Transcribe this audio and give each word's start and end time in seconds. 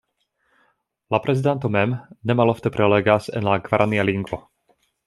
La 1.15 1.19
prezidanto 1.25 1.71
mem 1.75 1.95
ne 2.31 2.39
malofte 2.41 2.75
prelegas 2.79 3.33
en 3.41 3.47
la 3.51 3.59
gvarania 3.71 4.09
lingvo. 4.13 4.43